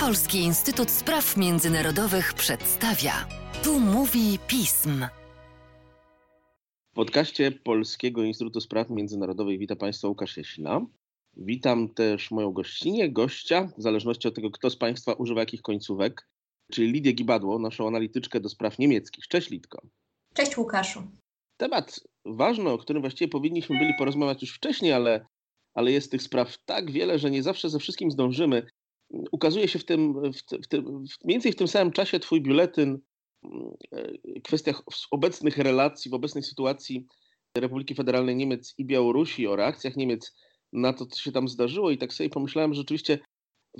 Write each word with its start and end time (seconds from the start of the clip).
Polski 0.00 0.38
Instytut 0.38 0.90
Spraw 0.90 1.36
Międzynarodowych 1.36 2.34
przedstawia. 2.34 3.12
Tu 3.64 3.80
mówi 3.80 4.38
pism. 4.46 5.06
W 6.92 6.94
podcaście 6.94 7.52
Polskiego 7.52 8.22
Instytutu 8.22 8.60
Spraw 8.60 8.90
Międzynarodowych 8.90 9.58
witam 9.58 9.76
Państwa 9.76 10.08
Łukasz 10.08 10.36
Jasina. 10.36 10.86
Witam 11.36 11.88
też 11.88 12.30
moją 12.30 12.52
gościnię, 12.52 13.10
gościa, 13.10 13.68
w 13.78 13.82
zależności 13.82 14.28
od 14.28 14.34
tego, 14.34 14.50
kto 14.50 14.70
z 14.70 14.76
Państwa 14.76 15.12
używa 15.12 15.40
jakich 15.40 15.62
końcówek, 15.62 16.28
czyli 16.72 16.92
Lidię 16.92 17.12
Gibadło, 17.12 17.58
naszą 17.58 17.86
analityczkę 17.86 18.40
do 18.40 18.48
spraw 18.48 18.78
niemieckich. 18.78 19.28
Cześć 19.28 19.50
Lidko. 19.50 19.82
Cześć 20.34 20.56
Łukaszu. 20.56 21.02
Temat 21.56 22.00
ważny, 22.24 22.70
o 22.70 22.78
którym 22.78 23.02
właściwie 23.02 23.28
powinniśmy 23.28 23.78
byli 23.78 23.92
porozmawiać 23.98 24.42
już 24.42 24.54
wcześniej, 24.54 24.92
ale, 24.92 25.26
ale 25.74 25.92
jest 25.92 26.10
tych 26.10 26.22
spraw 26.22 26.58
tak 26.64 26.90
wiele, 26.90 27.18
że 27.18 27.30
nie 27.30 27.42
zawsze 27.42 27.70
ze 27.70 27.78
wszystkim 27.78 28.10
zdążymy. 28.10 28.66
Ukazuje 29.32 29.68
się 29.68 29.78
w 29.78 29.84
tym, 29.84 30.32
w, 30.32 30.64
w 30.64 30.68
tym, 30.68 30.84
mniej 31.24 31.34
więcej 31.34 31.52
w 31.52 31.56
tym 31.56 31.68
samym 31.68 31.92
czasie 31.92 32.20
Twój 32.20 32.40
biuletyn 32.40 32.98
kwestiach 34.44 34.82
obecnych 35.10 35.58
relacji, 35.58 36.10
w 36.10 36.14
obecnej 36.14 36.44
sytuacji 36.44 37.06
Republiki 37.56 37.94
Federalnej 37.94 38.36
Niemiec 38.36 38.74
i 38.78 38.84
Białorusi, 38.84 39.46
o 39.46 39.56
reakcjach 39.56 39.96
Niemiec 39.96 40.36
na 40.72 40.92
to, 40.92 41.06
co 41.06 41.20
się 41.20 41.32
tam 41.32 41.48
zdarzyło. 41.48 41.90
I 41.90 41.98
tak 41.98 42.12
sobie 42.12 42.30
pomyślałem, 42.30 42.74
że 42.74 42.80
rzeczywiście 42.80 43.18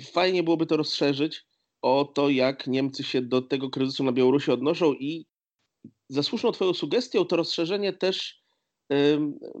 fajnie 0.01 0.43
byłoby 0.43 0.65
to 0.65 0.77
rozszerzyć 0.77 1.45
o 1.81 2.11
to, 2.15 2.29
jak 2.29 2.67
Niemcy 2.67 3.03
się 3.03 3.21
do 3.21 3.41
tego 3.41 3.69
kryzysu 3.69 4.03
na 4.03 4.11
Białorusi 4.11 4.51
odnoszą 4.51 4.93
i 4.93 5.25
za 6.09 6.23
słuszną 6.23 6.51
Twoją 6.51 6.73
sugestią 6.73 7.25
to 7.25 7.35
rozszerzenie 7.35 7.93
też 7.93 8.42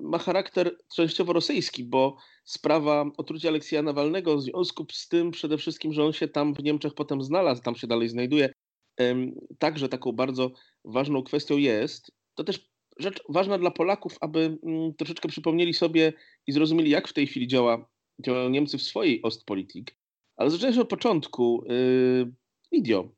ma 0.01 0.17
charakter 0.17 0.77
częściowo 0.95 1.33
rosyjski, 1.33 1.83
bo 1.83 2.17
sprawa 2.43 3.05
otrucia 3.17 3.49
Aleksja 3.49 3.81
Nawalnego 3.81 4.37
w 4.37 4.41
związku 4.41 4.85
z 4.91 5.07
tym 5.07 5.31
przede 5.31 5.57
wszystkim, 5.57 5.93
że 5.93 6.03
on 6.03 6.13
się 6.13 6.27
tam 6.27 6.53
w 6.53 6.63
Niemczech 6.63 6.93
potem 6.93 7.23
znalazł, 7.23 7.61
tam 7.61 7.75
się 7.75 7.87
dalej 7.87 8.09
znajduje, 8.09 8.53
także 9.59 9.89
taką 9.89 10.11
bardzo 10.11 10.51
ważną 10.85 11.23
kwestią 11.23 11.57
jest. 11.57 12.11
To 12.35 12.43
też 12.43 12.69
rzecz 12.99 13.23
ważna 13.29 13.57
dla 13.57 13.71
Polaków, 13.71 14.17
aby 14.21 14.57
mm, 14.63 14.93
troszeczkę 14.93 15.29
przypomnieli 15.29 15.73
sobie 15.73 16.13
i 16.47 16.51
zrozumieli, 16.51 16.89
jak 16.89 17.07
w 17.07 17.13
tej 17.13 17.27
chwili 17.27 17.47
działa, 17.47 17.89
działają 18.25 18.49
Niemcy 18.49 18.77
w 18.77 18.81
swojej 18.81 19.21
Ostpolitik. 19.21 19.97
Ale 20.35 20.49
zaczynając 20.49 20.79
od 20.79 20.89
początku, 20.89 21.63
video. 22.71 23.09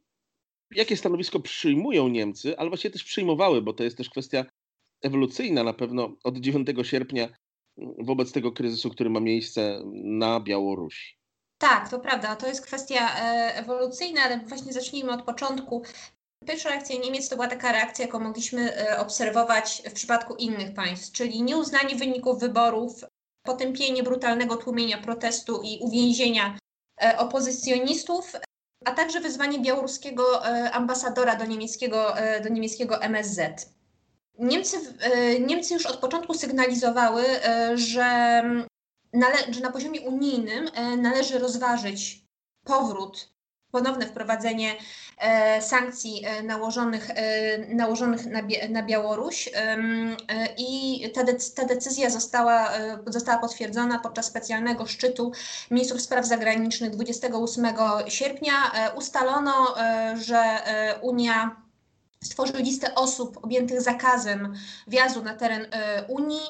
Jakie 0.75 0.97
stanowisko 0.97 1.39
przyjmują 1.39 2.07
Niemcy, 2.07 2.57
ale 2.57 2.69
właściwie 2.69 2.91
też 2.91 3.03
przyjmowały, 3.03 3.61
bo 3.61 3.73
to 3.73 3.83
jest 3.83 3.97
też 3.97 4.09
kwestia 4.09 4.45
ewolucyjna 5.01 5.63
na 5.63 5.73
pewno 5.73 6.15
od 6.23 6.37
9 6.37 6.67
sierpnia 6.83 7.29
wobec 7.99 8.31
tego 8.31 8.51
kryzysu, 8.51 8.89
który 8.89 9.09
ma 9.09 9.19
miejsce 9.19 9.81
na 9.93 10.39
Białorusi. 10.39 11.15
Tak, 11.57 11.89
to 11.89 11.99
prawda. 11.99 12.35
To 12.35 12.47
jest 12.47 12.65
kwestia 12.65 13.15
e, 13.19 13.55
ewolucyjna, 13.55 14.21
ale 14.21 14.39
właśnie 14.39 14.73
zacznijmy 14.73 15.11
od 15.11 15.21
początku. 15.21 15.83
Pierwsza 16.47 16.69
reakcja 16.69 16.99
Niemiec 16.99 17.29
to 17.29 17.35
była 17.35 17.47
taka 17.47 17.71
reakcja, 17.71 18.05
jaką 18.05 18.19
mogliśmy 18.19 18.77
e, 18.77 18.99
obserwować 18.99 19.81
w 19.89 19.93
przypadku 19.93 20.35
innych 20.35 20.73
państw, 20.73 21.11
czyli 21.11 21.43
nieuznanie 21.43 21.95
wyników 21.95 22.39
wyborów, 22.39 23.05
potępienie 23.43 24.03
brutalnego 24.03 24.55
tłumienia 24.55 24.97
protestu 24.97 25.61
i 25.63 25.79
uwięzienia 25.81 26.57
e, 27.03 27.17
opozycjonistów, 27.17 28.33
a 28.85 28.91
także 28.91 29.19
wyzwanie 29.19 29.59
białoruskiego 29.59 30.45
ambasadora 30.73 31.35
do 31.35 31.45
niemieckiego, 31.45 32.15
do 32.43 32.49
niemieckiego 32.49 33.01
MSZ. 33.01 33.69
Niemcy, 34.39 34.77
Niemcy 35.39 35.73
już 35.73 35.85
od 35.85 35.97
początku 35.97 36.33
sygnalizowały, 36.33 37.23
że 37.75 38.41
nale- 39.15 39.53
że 39.53 39.61
na 39.61 39.71
poziomie 39.71 40.01
unijnym 40.01 40.69
e, 40.73 40.97
należy 40.97 41.39
rozważyć 41.39 42.25
powrót, 42.63 43.29
ponowne 43.71 44.05
wprowadzenie 44.05 44.75
e, 45.17 45.61
sankcji 45.61 46.25
e, 46.25 46.43
nałożonych, 46.43 47.07
nałożonych 47.67 48.25
na, 48.25 48.41
na 48.69 48.83
Białoruś 48.83 49.49
i 50.57 51.01
ta, 51.13 51.21
ta 51.55 51.65
decyzja 51.65 52.09
została, 52.09 52.71
została 53.07 53.37
potwierdzona 53.39 53.99
podczas 53.99 54.25
specjalnego 54.25 54.85
szczytu 54.85 55.31
ministrów 55.71 56.01
spraw 56.01 56.25
zagranicznych 56.25 56.91
28 56.91 57.65
sierpnia. 58.07 58.53
Ustalono, 58.95 59.75
że 60.15 60.43
Unia 61.01 61.64
stworzy 62.25 62.53
listę 62.53 62.95
osób 62.95 63.39
objętych 63.43 63.81
zakazem 63.81 64.53
wjazdu 64.87 65.23
na 65.23 65.35
teren 65.35 65.67
Unii 66.07 66.41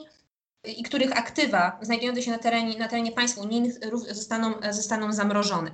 i 0.78 0.84
których 0.84 1.18
aktywa 1.18 1.80
znajdujące 1.82 2.22
się 2.22 2.32
na 2.32 2.38
terenie, 2.38 2.78
na 2.78 2.88
terenie 2.88 3.12
państw 3.12 3.38
unijnych 3.38 3.74
zostaną, 4.12 4.54
zostaną 4.72 5.14
zamrożone. 5.14 5.72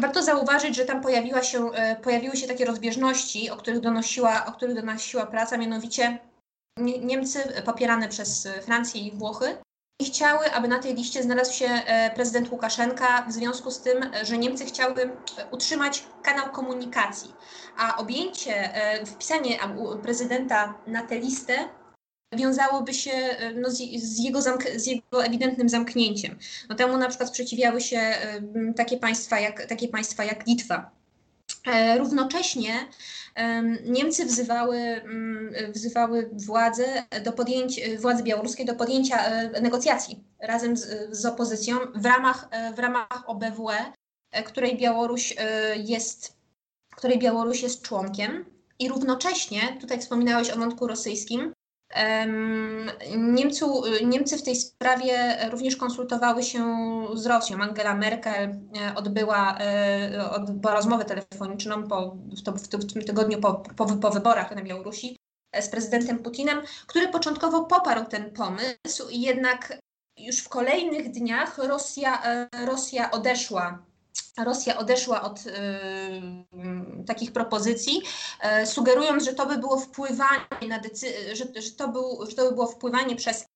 Warto 0.00 0.22
zauważyć, 0.22 0.76
że 0.76 0.84
tam 0.84 1.00
pojawiła 1.00 1.42
się, 1.42 1.72
e, 1.72 1.96
pojawiły 1.96 2.36
się 2.36 2.46
takie 2.46 2.64
rozbieżności, 2.64 3.50
o 3.50 3.56
których 3.56 3.80
donosiła, 3.80 4.46
o 4.46 4.52
których 4.52 4.74
donosiła 4.74 5.26
praca, 5.26 5.56
mianowicie 5.56 6.18
Niemcy 6.78 7.62
popierane 7.64 8.08
przez 8.08 8.48
Francję 8.62 9.00
i 9.00 9.12
Włochy 9.12 9.56
chciały, 10.02 10.52
aby 10.52 10.68
na 10.68 10.78
tej 10.78 10.94
liście 10.94 11.22
znalazł 11.22 11.52
się 11.52 11.66
e, 11.66 12.10
prezydent 12.14 12.52
Łukaszenka 12.52 13.26
w 13.28 13.32
związku 13.32 13.70
z 13.70 13.80
tym, 13.80 14.10
że 14.22 14.38
Niemcy 14.38 14.64
chciały 14.64 15.10
utrzymać 15.50 16.04
kanał 16.22 16.50
komunikacji, 16.50 17.32
a 17.76 17.96
objęcie, 17.96 18.74
e, 18.74 19.06
wpisanie 19.06 19.58
prezydenta 20.02 20.74
na 20.86 21.02
tę 21.02 21.18
listę 21.18 21.68
wiązałoby 22.36 22.94
się 22.94 23.12
e, 23.12 23.52
no, 23.54 23.70
z, 23.70 23.76
z, 23.96 24.24
jego 24.24 24.42
z, 24.76 24.86
jego 24.86 25.24
ewidentnym 25.24 25.68
zamknięciem. 25.68 26.38
No, 26.68 26.76
temu 26.76 26.96
na 26.96 27.08
przykład 27.08 27.28
sprzeciwiały 27.28 27.80
się 27.80 27.98
e, 27.98 28.40
takie 28.76 28.96
państwa 28.96 29.40
jak, 29.40 29.66
takie 29.66 29.88
państwa 29.88 30.24
jak 30.24 30.46
Litwa. 30.46 30.90
E, 31.66 31.98
równocześnie 31.98 32.88
Niemcy 33.84 34.24
wzywały, 34.24 35.02
wzywały 35.68 36.30
władze, 36.32 37.04
do 37.24 37.32
podjęcia, 37.32 37.82
władze 37.98 38.22
białoruskie 38.22 38.64
do 38.64 38.74
podjęcia 38.74 39.18
negocjacji 39.62 40.24
razem 40.40 40.76
z, 40.76 41.10
z 41.16 41.26
opozycją 41.26 41.76
w 41.94 42.06
ramach, 42.06 42.48
w 42.74 42.78
ramach 42.78 43.24
OBWE, 43.26 43.92
której 44.44 44.78
Białoruś 44.78 45.34
jest, 45.76 46.36
której 46.96 47.18
Białoruś 47.18 47.62
jest 47.62 47.82
członkiem. 47.82 48.44
I 48.78 48.88
równocześnie, 48.88 49.76
tutaj 49.80 50.00
wspominałeś 50.00 50.50
o 50.50 50.56
wątku 50.56 50.86
rosyjskim, 50.86 51.52
Niemcu, 53.16 53.82
Niemcy 54.04 54.38
w 54.38 54.42
tej 54.42 54.56
sprawie 54.56 55.36
również 55.50 55.76
konsultowały 55.76 56.42
się 56.42 56.64
z 57.14 57.26
Rosją. 57.26 57.62
Angela 57.62 57.94
Merkel 57.94 58.42
e, 58.42 58.94
odbyła, 58.94 59.58
e, 59.58 60.30
odbyła 60.30 60.74
rozmowę 60.74 61.04
telefoniczną 61.04 61.88
po, 61.88 62.16
w, 62.46 62.92
tym 62.92 63.04
tygodniu 63.04 63.40
po, 63.40 63.54
po, 63.54 63.86
po 63.86 64.10
wyborach 64.10 64.56
na 64.56 64.62
Białorusi 64.62 65.16
e, 65.52 65.62
z 65.62 65.68
prezydentem 65.68 66.18
Putinem, 66.18 66.62
który 66.86 67.08
początkowo 67.08 67.64
poparł 67.64 68.04
ten 68.04 68.30
pomysł, 68.30 69.08
jednak 69.10 69.78
już 70.18 70.38
w 70.38 70.48
kolejnych 70.48 71.10
dniach 71.10 71.58
Rosja, 71.58 72.22
Rosja 72.66 73.10
odeszła 73.10 73.78
Rosja 74.38 74.78
odeszła 74.78 75.22
od 75.22 75.46
y, 75.46 75.52
takich 77.06 77.32
propozycji, 77.32 78.02
y, 78.62 78.66
sugerując, 78.66 79.24
że 79.24 79.34
to 79.34 79.46
by 79.46 79.58
było 79.58 79.78
wpływanie 79.78 80.68
na 80.68 80.78
decy- 80.78 81.34
że, 81.36 81.62
że, 81.62 81.70
to 81.70 81.88
był, 81.88 82.26
że 82.28 82.36
to 82.36 82.48
by 82.48 82.52
było 82.52 82.66
wpływanie 82.66 83.16
przez 83.16 83.46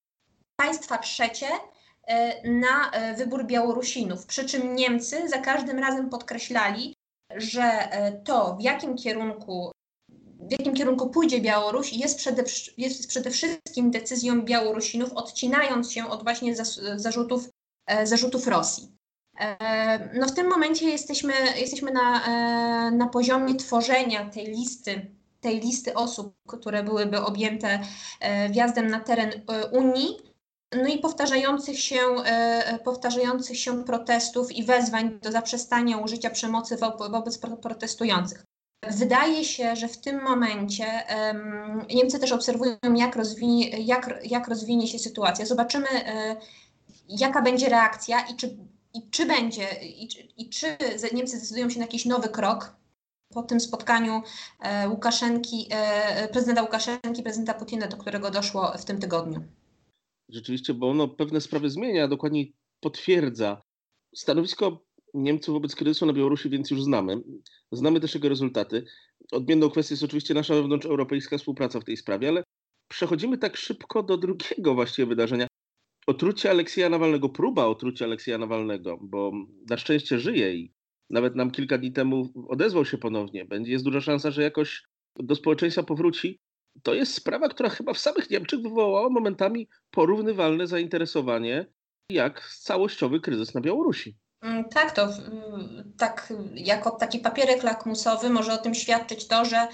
państwa 0.56 0.98
trzecie 0.98 1.46
y, 1.46 2.50
na 2.50 2.90
wybór 3.16 3.44
Białorusinów. 3.46 4.26
Przy 4.26 4.44
czym 4.44 4.76
Niemcy 4.76 5.28
za 5.28 5.38
każdym 5.38 5.78
razem 5.78 6.10
podkreślali, 6.10 6.94
że 7.36 7.88
to, 8.24 8.56
w 8.56 8.62
jakim 8.62 8.96
kierunku 8.96 9.72
w 10.40 10.52
jakim 10.52 10.74
kierunku 10.74 11.10
pójdzie 11.10 11.40
Białoruś, 11.40 11.92
jest 11.92 12.18
przede, 12.18 12.44
jest 12.76 13.08
przede 13.08 13.30
wszystkim 13.30 13.90
decyzją 13.90 14.42
Białorusinów, 14.42 15.12
odcinając 15.12 15.92
się 15.92 16.08
od 16.08 16.22
właśnie 16.22 16.54
zarzutów, 16.96 17.48
zarzutów 18.04 18.46
Rosji. 18.46 18.97
E, 19.38 20.10
no 20.14 20.26
w 20.26 20.34
tym 20.34 20.48
momencie 20.48 20.90
jesteśmy, 20.90 21.32
jesteśmy 21.56 21.90
na, 21.92 22.26
e, 22.26 22.90
na 22.90 23.06
poziomie 23.08 23.54
tworzenia 23.54 24.30
tej 24.30 24.46
listy, 24.46 25.10
tej 25.40 25.60
listy 25.60 25.94
osób, 25.94 26.34
które 26.46 26.82
byłyby 26.82 27.20
objęte 27.20 27.80
e, 28.20 28.48
wjazdem 28.48 28.86
na 28.86 29.00
teren 29.00 29.30
Unii, 29.72 30.16
no 30.72 30.86
i 30.86 30.98
powtarzających 30.98 31.80
się, 31.80 32.00
powtarzających 32.84 33.58
się 33.58 33.84
protestów 33.84 34.52
i 34.52 34.64
wezwań 34.64 35.18
do 35.22 35.32
zaprzestania 35.32 35.98
użycia 35.98 36.30
przemocy 36.30 36.76
wobec 37.10 37.38
protestujących. 37.38 38.44
Wydaje 38.90 39.44
się, 39.44 39.76
że 39.76 39.88
w 39.88 40.00
tym 40.00 40.22
momencie 40.22 40.84
um, 40.86 41.86
Niemcy 41.94 42.18
też 42.18 42.32
obserwują, 42.32 42.76
jak 42.96 43.16
rozwinie, 43.16 43.68
jak, 43.68 44.20
jak 44.24 44.48
rozwinie 44.48 44.86
się 44.86 44.98
sytuacja. 44.98 45.46
Zobaczymy, 45.46 45.86
jaka 47.08 47.42
będzie 47.42 47.68
reakcja 47.68 48.20
i 48.20 48.36
czy 48.36 48.56
i 48.94 49.10
czy 49.10 49.26
będzie, 49.26 49.68
i, 49.82 50.08
i 50.36 50.50
czy 50.50 50.66
Niemcy 51.12 51.38
zdecydują 51.38 51.70
się 51.70 51.78
na 51.78 51.84
jakiś 51.84 52.04
nowy 52.04 52.28
krok 52.28 52.76
po 53.34 53.42
tym 53.42 53.60
spotkaniu 53.60 54.22
e, 54.60 54.88
Łukaszenki, 54.88 55.66
e, 55.70 56.28
prezydenta 56.28 56.62
Łukaszenki, 56.62 57.22
prezydenta 57.22 57.54
Putina, 57.54 57.86
do 57.86 57.96
którego 57.96 58.30
doszło 58.30 58.72
w 58.78 58.84
tym 58.84 59.00
tygodniu? 59.00 59.44
Rzeczywiście, 60.28 60.74
bo 60.74 60.90
ono 60.90 61.08
pewne 61.08 61.40
sprawy 61.40 61.70
zmienia, 61.70 62.08
dokładniej 62.08 62.54
potwierdza. 62.80 63.62
Stanowisko 64.14 64.84
Niemców 65.14 65.54
wobec 65.54 65.74
kryzysu 65.74 66.06
na 66.06 66.12
Białorusi 66.12 66.50
więc 66.50 66.70
już 66.70 66.82
znamy. 66.82 67.22
Znamy 67.72 68.00
też 68.00 68.14
jego 68.14 68.28
rezultaty. 68.28 68.84
Odmienną 69.32 69.70
kwestią 69.70 69.92
jest 69.92 70.02
oczywiście 70.02 70.34
nasza 70.34 70.54
wewnątrzeuropejska 70.54 71.38
współpraca 71.38 71.80
w 71.80 71.84
tej 71.84 71.96
sprawie, 71.96 72.28
ale 72.28 72.44
przechodzimy 72.88 73.38
tak 73.38 73.56
szybko 73.56 74.02
do 74.02 74.16
drugiego 74.16 74.74
właściwie 74.74 75.06
wydarzenia. 75.06 75.46
Otrucie 76.08 76.50
Aleksieja 76.50 76.88
Nawalnego, 76.88 77.28
próba 77.28 77.66
otrucia 77.66 78.04
Aleksieja 78.04 78.38
Nawalnego, 78.38 78.98
bo 79.00 79.32
na 79.70 79.76
szczęście 79.76 80.18
żyje 80.18 80.54
i 80.54 80.72
nawet 81.10 81.36
nam 81.36 81.50
kilka 81.50 81.78
dni 81.78 81.92
temu 81.92 82.28
odezwał 82.48 82.84
się 82.84 82.98
ponownie. 82.98 83.44
Będzie 83.44 83.72
jest 83.72 83.84
duża 83.84 84.00
szansa, 84.00 84.30
że 84.30 84.42
jakoś 84.42 84.82
do 85.16 85.34
społeczeństwa 85.34 85.82
powróci. 85.82 86.40
To 86.82 86.94
jest 86.94 87.14
sprawa, 87.14 87.48
która 87.48 87.68
chyba 87.68 87.92
w 87.92 87.98
samych 87.98 88.30
Niemczech 88.30 88.60
wywołała 88.60 89.08
momentami 89.10 89.68
porównywalne 89.90 90.66
zainteresowanie 90.66 91.66
jak 92.10 92.50
całościowy 92.60 93.20
kryzys 93.20 93.54
na 93.54 93.60
Białorusi. 93.60 94.16
Mm, 94.40 94.64
tak, 94.68 94.90
to 94.90 95.08
tak 95.98 96.32
jako 96.54 96.90
taki 96.90 97.18
papierek 97.18 97.62
lakmusowy 97.62 98.30
może 98.30 98.52
o 98.52 98.58
tym 98.58 98.74
świadczyć 98.74 99.26
to, 99.26 99.44
że 99.44 99.68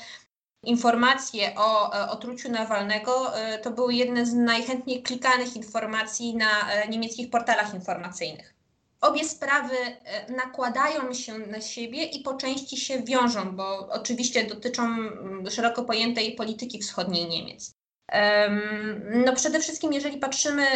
informacje 0.67 1.55
o 1.57 1.91
otruciu 2.11 2.51
Nawalnego 2.51 3.39
e, 3.39 3.59
to 3.59 3.71
były 3.71 3.95
jedne 3.95 4.27
z 4.27 4.35
najchętniej 4.35 5.03
klikanych 5.03 5.57
informacji 5.57 6.37
na 6.37 6.73
e, 6.73 6.89
niemieckich 6.89 7.31
portalach 7.31 7.75
informacyjnych. 7.75 8.55
Obie 9.01 9.25
sprawy 9.25 9.77
e, 9.77 10.33
nakładają 10.33 11.15
się 11.15 11.39
na 11.39 11.61
siebie 11.61 12.05
i 12.05 12.21
po 12.21 12.35
części 12.35 12.77
się 12.77 13.03
wiążą, 13.03 13.57
bo 13.57 13.89
oczywiście 13.89 14.45
dotyczą 14.45 14.97
szeroko 15.51 15.85
pojętej 15.85 16.35
polityki 16.35 16.79
wschodniej 16.79 17.29
Niemiec. 17.29 17.75
No 19.25 19.33
przede 19.33 19.61
wszystkim, 19.61 19.93
jeżeli 19.93 20.19
patrzymy, 20.19 20.67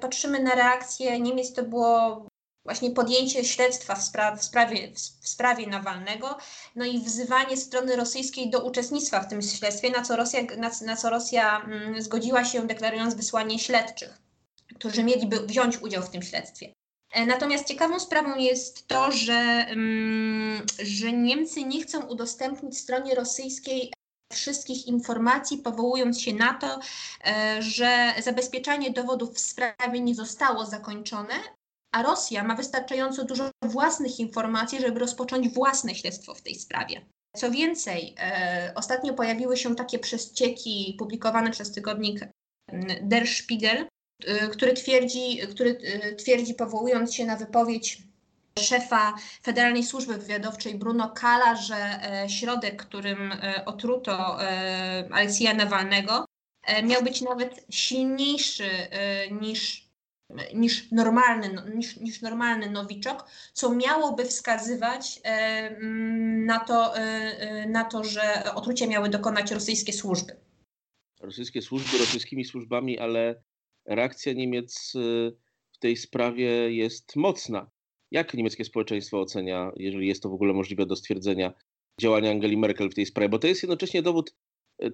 patrzymy 0.00 0.42
na 0.42 0.54
reakcję 0.54 1.20
Niemiec, 1.20 1.52
to 1.52 1.62
było 1.62 2.26
właśnie 2.70 2.90
podjęcie 2.90 3.44
śledztwa 3.44 3.94
w, 3.94 4.02
spra 4.02 4.36
w, 4.36 4.44
sprawie, 4.44 4.92
w 5.22 5.28
sprawie 5.28 5.66
Nawalnego, 5.66 6.38
no 6.76 6.84
i 6.84 6.98
wzywanie 6.98 7.56
strony 7.56 7.96
rosyjskiej 7.96 8.50
do 8.50 8.64
uczestnictwa 8.64 9.20
w 9.20 9.28
tym 9.28 9.42
śledztwie, 9.42 9.90
na 9.90 10.02
co 10.02 10.16
Rosja, 10.16 10.40
na, 10.56 10.70
na 10.86 10.96
co 10.96 11.10
Rosja 11.10 11.60
mm, 11.60 12.02
zgodziła 12.02 12.44
się, 12.44 12.66
deklarując 12.66 13.14
wysłanie 13.14 13.58
śledczych, 13.58 14.18
którzy 14.74 15.04
mieliby 15.04 15.40
wziąć 15.40 15.78
udział 15.82 16.02
w 16.02 16.10
tym 16.10 16.22
śledztwie. 16.22 16.72
E, 17.12 17.26
natomiast 17.26 17.68
ciekawą 17.68 18.00
sprawą 18.00 18.36
jest 18.36 18.88
to, 18.88 19.12
że, 19.12 19.66
mm, 19.68 20.66
że 20.82 21.12
Niemcy 21.12 21.64
nie 21.64 21.82
chcą 21.82 22.06
udostępnić 22.06 22.78
stronie 22.78 23.14
rosyjskiej 23.14 23.92
wszystkich 24.32 24.86
informacji, 24.86 25.58
powołując 25.58 26.20
się 26.20 26.34
na 26.34 26.54
to, 26.54 26.80
e, 27.24 27.62
że 27.62 28.14
zabezpieczanie 28.22 28.90
dowodów 28.90 29.34
w 29.34 29.40
sprawie 29.40 30.00
nie 30.00 30.14
zostało 30.14 30.66
zakończone, 30.66 31.34
a 31.92 32.02
Rosja 32.02 32.44
ma 32.44 32.54
wystarczająco 32.54 33.24
dużo 33.24 33.50
własnych 33.62 34.20
informacji, 34.20 34.80
żeby 34.80 35.00
rozpocząć 35.00 35.48
własne 35.48 35.94
śledztwo 35.94 36.34
w 36.34 36.42
tej 36.42 36.54
sprawie. 36.54 37.06
Co 37.36 37.50
więcej, 37.50 38.14
e, 38.18 38.72
ostatnio 38.76 39.14
pojawiły 39.14 39.56
się 39.56 39.76
takie 39.76 39.98
przecieki 39.98 40.96
publikowane 40.98 41.50
przez 41.50 41.72
tygodnik 41.72 42.28
mm, 42.68 43.08
Der 43.08 43.28
Spiegel, 43.28 43.86
e, 44.24 44.48
który 44.48 44.72
twierdzi, 44.72 45.38
który 45.50 45.78
e, 45.84 46.14
twierdzi, 46.14 46.54
powołując 46.54 47.14
się 47.14 47.26
na 47.26 47.36
wypowiedź 47.36 48.02
szefa 48.58 49.14
Federalnej 49.42 49.84
Służby 49.84 50.18
Wywiadowczej 50.18 50.74
Bruno 50.74 51.10
Kala, 51.10 51.56
że 51.56 51.76
e, 51.76 52.28
środek, 52.28 52.82
którym 52.86 53.32
e, 53.32 53.64
otruto 53.64 54.42
e, 54.44 55.08
Aleksija 55.12 55.54
Nawalnego, 55.54 56.24
miał 56.82 57.02
być 57.02 57.20
nawet 57.20 57.66
silniejszy 57.70 58.70
niż 59.30 59.89
niż 60.54 60.90
normalny, 60.90 61.52
no, 61.52 61.68
niż, 61.68 61.96
niż 61.96 62.22
normalny 62.22 62.70
nowiczok, 62.70 63.24
co 63.52 63.74
miałoby 63.74 64.24
wskazywać 64.24 65.20
mm, 65.22 66.44
na 66.44 66.60
to, 66.60 66.94
na 67.68 67.84
to, 67.84 68.04
że 68.04 68.54
otrucia 68.54 68.86
miały 68.86 69.08
dokonać 69.08 69.50
rosyjskie 69.50 69.92
służby. 69.92 70.36
Rosyjskie 71.20 71.62
służby 71.62 71.98
rosyjskimi 71.98 72.44
służbami, 72.44 72.98
ale 72.98 73.42
reakcja 73.86 74.32
Niemiec 74.32 74.92
w 75.72 75.78
tej 75.78 75.96
sprawie 75.96 76.74
jest 76.74 77.16
mocna. 77.16 77.70
Jak 78.10 78.34
niemieckie 78.34 78.64
społeczeństwo 78.64 79.20
ocenia, 79.20 79.72
jeżeli 79.76 80.08
jest 80.08 80.22
to 80.22 80.28
w 80.28 80.34
ogóle 80.34 80.52
możliwe 80.52 80.86
do 80.86 80.96
stwierdzenia, 80.96 81.52
działania 82.00 82.30
Angeli 82.30 82.56
Merkel 82.56 82.90
w 82.90 82.94
tej 82.94 83.06
sprawie? 83.06 83.28
Bo 83.28 83.38
to 83.38 83.46
jest 83.46 83.62
jednocześnie 83.62 84.02
dowód 84.02 84.34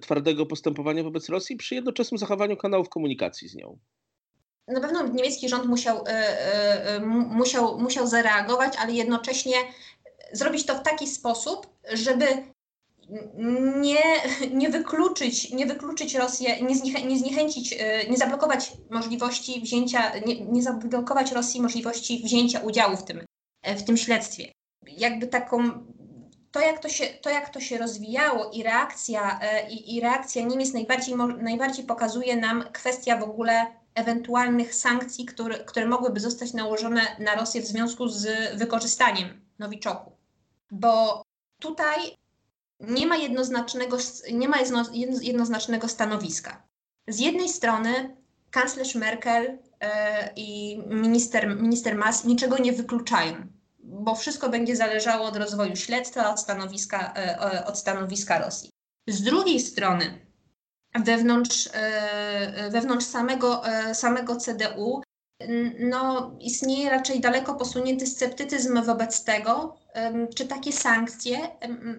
twardego 0.01 0.45
postępowania 0.45 1.03
wobec 1.03 1.29
Rosji 1.29 1.55
przy 1.55 1.75
jednoczesnym 1.75 2.17
zachowaniu 2.17 2.57
kanałów 2.57 2.89
komunikacji 2.89 3.47
z 3.47 3.55
nią 3.55 3.79
na 4.67 4.81
pewno 4.81 5.07
niemiecki 5.07 5.49
rząd 5.49 5.65
musiał, 5.65 6.03
e, 6.07 6.09
e, 6.09 6.95
e, 6.95 6.99
musiał, 6.99 7.79
musiał 7.79 8.07
zareagować, 8.07 8.73
ale 8.79 8.93
jednocześnie 8.93 9.55
zrobić 10.33 10.65
to 10.65 10.75
w 10.75 10.83
taki 10.83 11.07
sposób, 11.07 11.67
żeby 11.93 12.25
nie, 13.81 14.03
nie, 14.53 14.69
wykluczyć, 14.69 15.51
nie 15.51 15.65
wykluczyć 15.65 16.15
Rosję, 16.15 16.61
nie, 16.61 17.05
nie 17.05 17.19
zniechęcić, 17.19 17.77
nie 18.09 18.17
zablokować 18.17 18.71
możliwości 18.89 19.61
wzięcia, 19.61 20.11
nie, 20.25 20.45
nie 20.45 20.63
zablokować 20.63 21.31
Rosji 21.31 21.61
możliwości 21.61 22.21
wzięcia 22.23 22.59
udziału 22.59 22.97
w 22.97 23.03
tym, 23.03 23.25
w 23.63 23.83
tym 23.83 23.97
śledztwie. 23.97 24.51
Jakby 24.87 25.27
taką 25.27 25.85
to 26.51 26.59
jak 26.59 26.79
to, 26.79 26.89
się, 26.89 27.05
to, 27.05 27.29
jak 27.29 27.49
to 27.49 27.59
się 27.59 27.77
rozwijało 27.77 28.51
i 28.53 28.63
reakcja, 28.63 29.39
i, 29.69 29.95
i 29.95 30.01
reakcja 30.01 30.45
Niemiec 30.45 30.73
najbardziej, 30.73 31.15
najbardziej 31.37 31.85
pokazuje 31.85 32.35
nam 32.35 32.63
kwestia 32.73 33.17
w 33.17 33.23
ogóle 33.23 33.65
ewentualnych 33.97 34.75
sankcji, 34.75 35.25
które, 35.25 35.59
które 35.59 35.85
mogłyby 35.85 36.19
zostać 36.19 36.53
nałożone 36.53 37.01
na 37.19 37.35
Rosję 37.35 37.61
w 37.61 37.65
związku 37.65 38.07
z 38.07 38.27
wykorzystaniem 38.57 39.41
Nowiczoku. 39.59 40.11
Bo 40.71 41.23
tutaj 41.59 41.99
nie 42.79 43.07
ma 43.07 43.17
jednoznacznego, 43.17 43.97
nie 44.33 44.49
ma 44.49 44.57
jedno, 44.59 44.83
jednoznacznego 45.21 45.87
stanowiska. 45.87 46.63
Z 47.07 47.19
jednej 47.19 47.49
strony 47.49 48.17
kanclerz 48.51 48.95
Merkel 48.95 49.57
e, 49.79 50.33
i 50.35 50.79
minister, 50.87 51.55
minister 51.55 51.95
Mas 51.95 52.25
niczego 52.25 52.57
nie 52.57 52.73
wykluczają, 52.73 53.47
bo 53.79 54.15
wszystko 54.15 54.49
będzie 54.49 54.75
zależało 54.75 55.25
od 55.25 55.37
rozwoju 55.37 55.75
śledztwa, 55.75 56.33
od 56.33 56.39
stanowiska, 56.39 57.13
e, 57.13 57.65
od 57.65 57.77
stanowiska 57.77 58.39
Rosji. 58.39 58.69
Z 59.07 59.21
drugiej 59.21 59.59
strony 59.59 60.26
wewnątrz, 61.03 61.69
e, 61.73 62.69
wewnątrz 62.71 63.05
samego, 63.05 63.67
e, 63.67 63.95
samego 63.95 64.35
CDU 64.35 65.01
no, 65.79 66.31
istnieje 66.39 66.89
raczej 66.89 67.19
daleko 67.19 67.55
posunięty 67.55 68.07
sceptycyzm 68.07 68.83
wobec 68.83 69.23
tego, 69.23 69.77
czy 70.35 70.47
takie 70.47 70.73
sankcje 70.73 71.37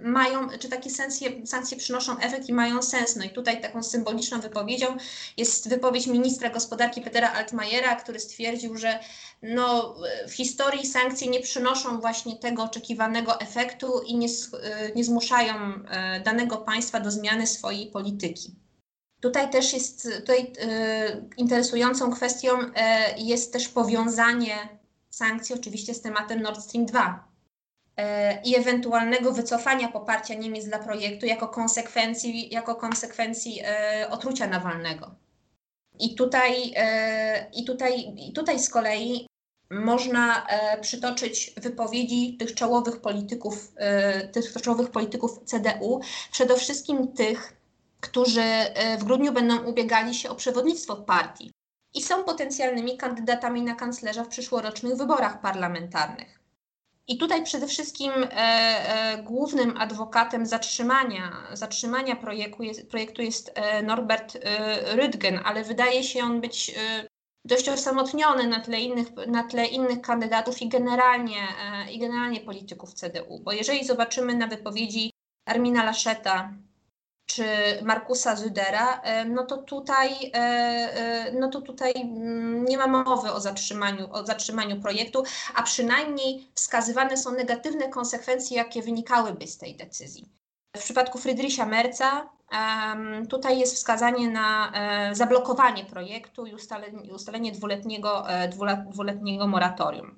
mają, 0.02 0.48
czy 0.60 0.68
takie 0.68 0.90
sankcje, 0.90 1.46
sankcje 1.46 1.76
przynoszą 1.76 2.18
efekt 2.18 2.48
i 2.48 2.52
mają 2.52 2.82
sens. 2.82 3.16
No 3.16 3.24
i 3.24 3.30
tutaj 3.30 3.60
taką 3.60 3.82
symboliczną 3.82 4.40
wypowiedzią 4.40 4.86
jest 5.36 5.68
wypowiedź 5.68 6.06
ministra 6.06 6.50
gospodarki 6.50 7.00
Petera 7.00 7.32
Altmajera, 7.32 7.96
który 7.96 8.20
stwierdził, 8.20 8.76
że 8.76 8.98
no, 9.42 9.94
w 10.28 10.32
historii 10.32 10.86
sankcje 10.86 11.28
nie 11.28 11.40
przynoszą 11.40 12.00
właśnie 12.00 12.36
tego 12.36 12.62
oczekiwanego 12.62 13.40
efektu 13.40 14.02
i 14.06 14.16
nie, 14.16 14.28
e, 14.62 14.92
nie 14.94 15.04
zmuszają 15.04 15.54
danego 16.24 16.56
państwa 16.56 17.00
do 17.00 17.10
zmiany 17.10 17.46
swojej 17.46 17.86
polityki. 17.86 18.67
Tutaj 19.20 19.50
też 19.50 19.72
jest, 19.72 20.08
tutaj 20.20 20.40
y, 20.40 21.28
interesującą 21.36 22.10
kwestią 22.10 22.60
y, 22.60 22.72
jest 23.16 23.52
też 23.52 23.68
powiązanie 23.68 24.78
sankcji 25.10 25.54
oczywiście 25.54 25.94
z 25.94 26.02
tematem 26.02 26.42
Nord 26.42 26.60
Stream 26.60 26.86
2 26.86 27.28
y, 27.98 28.02
i 28.44 28.56
ewentualnego 28.56 29.32
wycofania 29.32 29.88
poparcia 29.88 30.34
Niemiec 30.34 30.64
dla 30.64 30.78
projektu 30.78 31.26
jako 31.26 31.48
konsekwencji, 31.48 32.54
jako 32.54 32.74
konsekwencji 32.74 33.62
otrucia 34.10 34.46
Nawalnego. 34.46 35.14
I 36.00 36.14
tutaj, 36.14 36.74
i, 37.54 37.64
tutaj, 37.64 38.14
I 38.16 38.32
tutaj 38.32 38.60
z 38.60 38.70
kolei 38.70 39.26
można 39.70 40.46
przytoczyć 40.80 41.52
wypowiedzi 41.56 42.36
tych 42.36 42.54
czołowych 42.54 43.00
polityków, 43.00 43.72
tych 44.32 44.52
czołowych 44.62 44.90
polityków 44.90 45.44
CDU, 45.44 46.00
przede 46.32 46.56
wszystkim 46.56 47.12
tych, 47.12 47.57
którzy 48.00 48.42
e, 48.42 48.98
w 48.98 49.04
grudniu 49.04 49.32
będą 49.32 49.64
ubiegali 49.64 50.14
się 50.14 50.30
o 50.30 50.34
przewodnictwo 50.34 50.96
partii 50.96 51.52
i 51.94 52.02
są 52.02 52.24
potencjalnymi 52.24 52.96
kandydatami 52.96 53.62
na 53.62 53.74
kanclerza 53.74 54.24
w 54.24 54.28
przyszłorocznych 54.28 54.96
wyborach 54.96 55.40
parlamentarnych. 55.40 56.38
I 57.08 57.18
tutaj 57.18 57.44
przede 57.44 57.66
wszystkim 57.66 58.12
e, 58.12 58.26
e, 58.30 59.22
głównym 59.22 59.76
adwokatem 59.76 60.46
zatrzymania, 60.46 61.46
zatrzymania 61.52 62.16
projektu, 62.16 62.62
jest, 62.62 62.90
projektu 62.90 63.22
jest 63.22 63.52
e, 63.54 63.82
Norbert 63.82 64.36
e, 64.36 64.96
Rüdgen, 64.96 65.40
ale 65.44 65.64
wydaje 65.64 66.04
się 66.04 66.24
on 66.24 66.40
być 66.40 66.70
e, 66.70 67.08
dość 67.44 67.68
osamotniony 67.68 68.48
na 68.48 68.60
tle 68.60 68.80
innych, 68.80 69.08
na 69.26 69.44
tle 69.44 69.66
innych 69.66 70.00
kandydatów 70.00 70.62
i 70.62 70.68
generalnie, 70.68 71.48
i 71.92 71.98
generalnie 71.98 72.40
polityków 72.40 72.94
CDU. 72.94 73.40
Bo 73.40 73.52
jeżeli 73.52 73.84
zobaczymy 73.84 74.34
na 74.34 74.46
wypowiedzi 74.46 75.12
Armina 75.46 75.84
Laszeta, 75.84 76.52
czy 77.28 77.44
Markusa 77.82 78.36
Zydera, 78.36 79.02
no 79.26 79.46
to 79.46 79.56
tutaj, 79.56 80.32
no 81.40 81.48
to 81.48 81.60
tutaj 81.60 81.92
mm, 81.96 82.64
nie 82.64 82.78
ma 82.78 82.86
mowy 82.86 83.32
o 83.32 83.40
zatrzymaniu, 83.40 84.12
o 84.12 84.26
zatrzymaniu 84.26 84.80
projektu, 84.80 85.22
a 85.54 85.62
przynajmniej 85.62 86.48
wskazywane 86.54 87.16
są 87.16 87.32
negatywne 87.32 87.88
konsekwencje, 87.88 88.56
jakie 88.56 88.82
wynikałyby 88.82 89.46
z 89.46 89.58
tej 89.58 89.76
decyzji. 89.76 90.28
W 90.76 90.82
przypadku 90.82 91.18
Friedricha 91.18 91.66
Merca 91.66 92.28
tutaj 93.30 93.58
jest 93.58 93.74
wskazanie 93.74 94.30
na 94.30 94.72
e, 94.74 95.14
zablokowanie 95.14 95.84
projektu 95.84 96.46
i 96.46 96.54
ustalenie, 96.54 97.14
ustalenie 97.14 97.52
dwuletniego, 97.52 98.30
e, 98.30 98.48
dwuletniego 98.92 99.46
moratorium. 99.46 100.17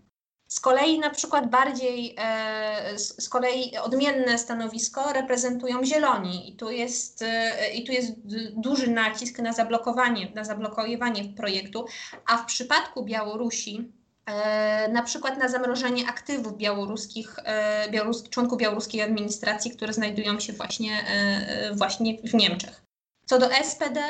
Z 0.52 0.60
kolei 0.60 0.98
na 0.98 1.10
przykład 1.10 1.50
bardziej, 1.50 2.14
e, 2.18 2.98
z 2.98 3.28
kolei 3.28 3.78
odmienne 3.78 4.38
stanowisko 4.38 5.12
reprezentują 5.12 5.84
zieloni 5.84 6.50
i 6.50 6.56
tu 6.56 6.70
jest, 6.70 7.24
i 7.74 7.84
tu 7.84 7.92
jest 7.92 8.12
duży 8.56 8.90
nacisk 8.90 9.38
na 9.38 9.52
zablokowanie, 9.52 10.32
na 10.34 10.44
zablokowanie 10.44 11.24
projektu, 11.36 11.86
a 12.26 12.36
w 12.36 12.46
przypadku 12.46 13.04
Białorusi 13.04 13.92
E, 14.30 14.88
na 14.88 15.02
przykład 15.02 15.38
na 15.38 15.48
zamrożenie 15.48 16.08
aktywów 16.08 16.56
białoruskich, 16.56 17.36
e, 17.44 17.90
białorus, 17.90 18.28
członków 18.28 18.58
białoruskiej 18.58 19.02
administracji, 19.02 19.70
które 19.70 19.92
znajdują 19.92 20.40
się 20.40 20.52
właśnie, 20.52 21.04
e, 21.06 21.74
właśnie 21.74 22.18
w 22.24 22.34
Niemczech. 22.34 22.82
Co 23.26 23.38
do 23.38 23.52
SPD, 23.52 24.00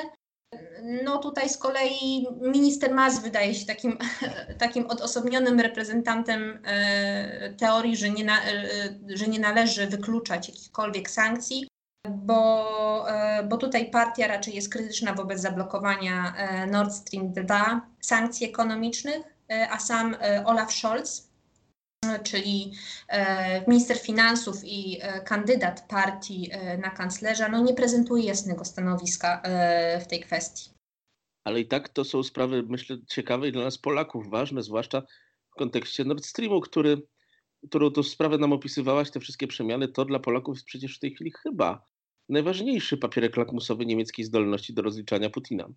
no 1.04 1.18
tutaj 1.18 1.48
z 1.48 1.58
kolei 1.58 2.26
minister 2.40 2.94
Mas 2.94 3.22
wydaje 3.22 3.54
się 3.54 3.66
takim, 3.66 3.98
takim 4.58 4.86
odosobnionym 4.86 5.60
reprezentantem 5.60 6.62
teorii, 7.58 7.96
że 7.96 8.10
nie, 8.10 8.24
na, 8.24 8.36
że 9.08 9.26
nie 9.26 9.38
należy 9.38 9.86
wykluczać 9.86 10.48
jakichkolwiek 10.48 11.10
sankcji, 11.10 11.68
bo, 12.08 13.06
bo 13.48 13.56
tutaj 13.56 13.90
partia 13.90 14.26
raczej 14.26 14.54
jest 14.54 14.72
krytyczna 14.72 15.14
wobec 15.14 15.40
zablokowania 15.40 16.34
Nord 16.70 16.92
Stream 16.92 17.32
2 17.32 17.80
sankcji 18.00 18.46
ekonomicznych 18.46 19.40
E, 19.50 19.68
a 19.70 19.78
sam 19.78 20.16
e, 20.20 20.44
Olaf 20.46 20.72
Scholz, 20.72 21.29
czyli 22.22 22.72
e, 23.08 23.70
minister 23.70 23.98
finansów 23.98 24.56
i 24.64 25.00
kandydat 25.24 25.88
partii 25.88 26.50
na 26.78 26.90
kanclerza, 26.90 27.48
no 27.48 27.62
nie 27.62 27.74
prezentuje 27.74 28.24
jasnego 28.24 28.64
stanowiska 28.64 29.42
w 30.00 30.06
tej 30.06 30.20
kwestii. 30.20 30.70
Ale 31.44 31.60
i 31.60 31.68
tak 31.68 31.88
to 31.88 32.04
są 32.04 32.22
sprawy, 32.22 32.62
myślę, 32.68 32.96
ciekawe 33.08 33.48
i 33.48 33.52
dla 33.52 33.64
nas 33.64 33.78
Polaków 33.78 34.30
ważne, 34.30 34.62
zwłaszcza 34.62 35.02
w 35.50 35.58
kontekście 35.58 36.04
Nord 36.04 36.24
Streamu, 36.24 36.60
który, 36.60 37.02
którą 37.68 37.90
to 37.90 38.02
sprawę 38.02 38.38
nam 38.38 38.52
opisywałaś, 38.52 39.10
te 39.10 39.20
wszystkie 39.20 39.46
przemiany, 39.46 39.88
to 39.88 40.04
dla 40.04 40.18
Polaków 40.18 40.56
jest 40.56 40.66
przecież 40.66 40.96
w 40.96 41.00
tej 41.00 41.14
chwili 41.14 41.32
chyba 41.42 41.84
najważniejszy 42.28 42.96
papierek 42.96 43.36
lakmusowy 43.36 43.86
niemieckiej 43.86 44.24
zdolności 44.24 44.74
do 44.74 44.82
rozliczania 44.82 45.30
Putina. 45.30 45.68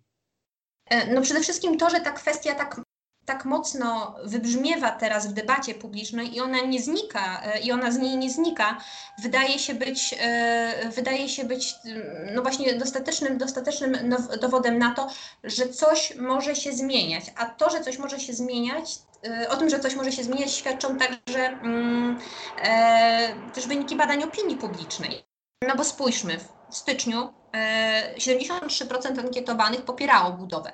No 1.14 1.22
przede 1.22 1.40
wszystkim 1.40 1.78
to, 1.78 1.90
że 1.90 2.00
ta 2.00 2.12
kwestia 2.12 2.54
tak 2.54 2.80
tak 3.26 3.44
mocno 3.44 4.14
wybrzmiewa 4.24 4.90
teraz 4.90 5.26
w 5.26 5.32
debacie 5.32 5.74
publicznej 5.74 6.36
i 6.36 6.40
ona 6.40 6.60
nie 6.60 6.82
znika, 6.82 7.42
e, 7.44 7.60
i 7.60 7.72
ona 7.72 7.90
z 7.90 7.98
niej 7.98 8.16
nie 8.16 8.30
znika, 8.30 8.80
wydaje 9.22 9.58
się 9.58 9.74
być, 9.74 10.14
e, 10.20 10.90
wydaje 10.94 11.28
się 11.28 11.44
być 11.44 11.74
no 12.34 12.42
właśnie 12.42 12.74
dostatecznym, 12.74 13.38
dostatecznym 13.38 14.14
dowodem 14.40 14.78
na 14.78 14.94
to, 14.94 15.08
że 15.44 15.68
coś 15.68 16.14
może 16.16 16.56
się 16.56 16.72
zmieniać. 16.72 17.24
A 17.36 17.46
to, 17.46 17.70
że 17.70 17.80
coś 17.80 17.98
może 17.98 18.20
się 18.20 18.32
zmieniać, 18.32 18.98
e, 19.26 19.48
o 19.48 19.56
tym, 19.56 19.70
że 19.70 19.80
coś 19.80 19.94
może 19.94 20.12
się 20.12 20.24
zmieniać, 20.24 20.52
świadczą 20.52 20.98
także 20.98 21.46
mm, 21.46 22.18
też 23.54 23.66
wyniki 23.66 23.96
badań 23.96 24.24
opinii 24.24 24.56
publicznej. 24.56 25.24
No 25.68 25.76
bo 25.76 25.84
spójrzmy, 25.84 26.38
w 26.70 26.76
styczniu 26.76 27.34
e, 27.54 28.14
73% 28.18 29.20
ankietowanych 29.20 29.82
popierało 29.82 30.32
budowę 30.32 30.72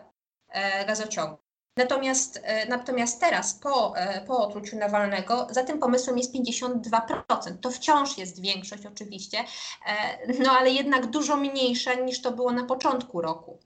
gazociągu. 0.86 1.49
Natomiast, 1.80 2.40
e, 2.42 2.68
natomiast 2.68 3.20
teraz, 3.20 3.54
po, 3.54 3.96
e, 3.96 4.26
po 4.26 4.46
otruciu 4.46 4.76
Nawalnego, 4.76 5.46
za 5.50 5.64
tym 5.64 5.78
pomysłem 5.78 6.18
jest 6.18 6.34
52%. 6.34 7.58
To 7.60 7.70
wciąż 7.70 8.18
jest 8.18 8.42
większość 8.42 8.86
oczywiście, 8.86 9.38
e, 9.38 10.42
no 10.42 10.50
ale 10.50 10.70
jednak 10.70 11.10
dużo 11.10 11.36
mniejsza 11.36 11.94
niż 11.94 12.22
to 12.22 12.32
było 12.32 12.52
na 12.52 12.64
początku 12.64 13.20
roku. 13.20 13.58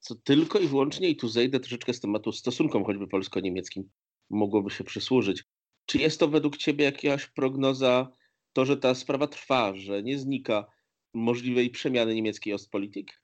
Co 0.00 0.14
tylko 0.14 0.58
i 0.58 0.68
wyłącznie, 0.68 1.08
i 1.08 1.16
tu 1.16 1.28
zejdę 1.28 1.60
troszeczkę 1.60 1.94
z 1.94 2.00
tematu 2.00 2.32
stosunkom 2.32 2.84
choćby 2.84 3.08
polsko-niemieckim, 3.08 3.90
mogłoby 4.30 4.70
się 4.70 4.84
przysłużyć. 4.84 5.44
Czy 5.86 5.98
jest 5.98 6.20
to 6.20 6.28
według 6.28 6.56
Ciebie 6.56 6.84
jakaś 6.84 7.26
prognoza, 7.26 8.08
to, 8.52 8.64
że 8.64 8.76
ta 8.76 8.94
sprawa 8.94 9.26
trwa, 9.26 9.72
że 9.74 10.02
nie 10.02 10.18
znika 10.18 10.66
możliwej 11.14 11.70
przemiany 11.70 12.14
niemieckiej 12.14 12.54
Ostpolitik? 12.54 13.19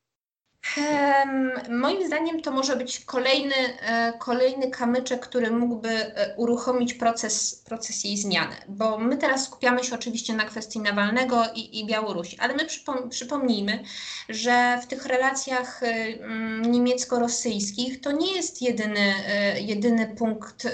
Moim 1.70 2.06
zdaniem 2.06 2.42
to 2.42 2.50
może 2.50 2.76
być 2.76 3.04
kolejny, 3.04 3.54
e, 3.54 4.12
kolejny 4.18 4.70
kamyczek, 4.70 5.20
który 5.20 5.50
mógłby 5.50 5.88
e, 5.88 6.34
uruchomić 6.36 6.94
proces, 6.94 7.62
proces 7.64 8.04
jej 8.04 8.16
zmiany, 8.16 8.54
bo 8.68 8.98
my 8.98 9.16
teraz 9.16 9.44
skupiamy 9.44 9.84
się 9.84 9.94
oczywiście 9.94 10.34
na 10.34 10.44
kwestii 10.44 10.80
Nawalnego 10.80 11.42
i, 11.54 11.80
i 11.80 11.86
Białorusi, 11.86 12.38
ale 12.38 12.54
my 12.54 12.64
przypom 12.64 13.08
przypomnijmy, 13.08 13.84
że 14.28 14.78
w 14.82 14.86
tych 14.86 15.06
relacjach 15.06 15.82
e, 15.82 15.86
mm, 15.86 16.62
niemiecko-rosyjskich 16.62 18.00
to 18.00 18.12
nie 18.12 18.36
jest 18.36 18.62
jedyny, 18.62 19.14
jedyny 19.60 20.14
punkt, 20.18 20.68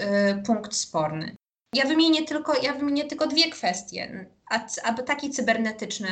punkt 0.46 0.74
sporny. 0.74 1.36
Ja 1.74 1.86
wymienię 1.86 2.24
tylko, 2.24 2.62
ja 2.62 2.72
wymienię 2.72 3.04
tylko 3.04 3.26
dwie 3.26 3.50
kwestie 3.50 4.26
ataki 4.82 5.30
cybernetyczne, 5.30 6.08